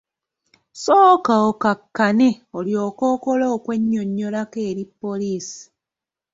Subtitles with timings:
[0.83, 5.59] Sooka okakkane olyoke okole okwennyonnyolako eri poliisi.